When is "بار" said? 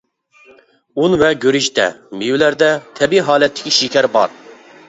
4.19-4.39